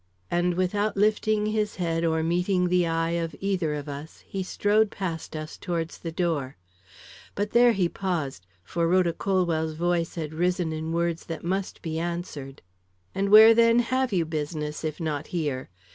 And, 0.31 0.55
without 0.55 0.97
lifting 0.97 1.45
his 1.45 1.75
head 1.75 2.03
or 2.03 2.23
meeting 2.23 2.69
the 2.69 2.87
eye 2.87 3.11
of 3.21 3.35
either 3.39 3.75
of 3.75 3.87
us, 3.87 4.23
he 4.27 4.41
strode 4.41 4.89
past 4.89 5.35
us 5.35 5.57
towards 5.59 5.99
the 5.99 6.11
door. 6.11 6.57
But 7.35 7.51
there 7.51 7.73
he 7.73 7.87
paused, 7.87 8.47
for 8.63 8.87
Rhoda 8.87 9.13
Colwell's 9.13 9.73
voice 9.73 10.15
had 10.15 10.33
risen 10.33 10.73
in 10.73 10.91
words 10.91 11.27
that 11.27 11.43
must 11.43 11.83
be 11.83 11.99
answered. 11.99 12.63
"And 13.13 13.29
where, 13.29 13.53
then, 13.53 13.77
have 13.77 14.11
you 14.11 14.25
business 14.25 14.83
if 14.83 14.99
not 14.99 15.27
here? 15.27 15.69